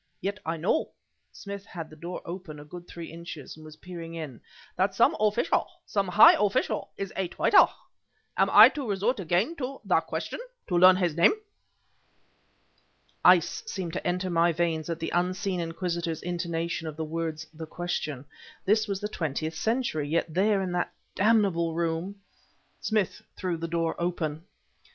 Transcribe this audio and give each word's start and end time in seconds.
Yet 0.19 0.39
I 0.47 0.57
know" 0.57 0.89
(Smith 1.31 1.63
had 1.63 1.91
the 1.91 1.95
door 1.95 2.23
open 2.25 2.59
a 2.59 2.65
good 2.65 2.87
three 2.87 3.11
inches 3.11 3.55
and 3.55 3.63
was 3.63 3.75
peering 3.75 4.15
in) 4.15 4.41
"that 4.75 4.95
some 4.95 5.15
official, 5.19 5.67
some 5.85 6.07
high 6.07 6.33
official, 6.43 6.89
is 6.97 7.13
a 7.15 7.27
traitor. 7.27 7.67
Am 8.35 8.49
I 8.49 8.69
to 8.69 8.89
resort 8.89 9.19
again 9.19 9.55
to 9.57 9.79
the 9.85 9.99
question 10.01 10.39
to 10.65 10.75
learn 10.75 10.95
his 10.95 11.15
name?" 11.15 11.33
Ice 13.23 13.61
seemed 13.67 13.93
to 13.93 14.07
enter 14.07 14.31
my 14.31 14.51
veins 14.51 14.89
at 14.89 14.97
the 14.99 15.11
unseen 15.11 15.59
inquisitor's 15.59 16.23
intonation 16.23 16.87
of 16.87 16.97
the 16.97 17.05
words 17.05 17.45
"the 17.53 17.67
question." 17.67 18.25
This 18.65 18.87
was 18.87 19.01
the 19.01 19.07
Twentieth 19.07 19.53
Century, 19.53 20.09
yet 20.09 20.33
there, 20.33 20.63
in 20.63 20.71
that 20.71 20.91
damnable 21.13 21.75
room... 21.75 22.19
Smith 22.79 23.21
threw 23.37 23.55
the 23.55 23.67
door 23.67 23.93
open. 23.99 24.45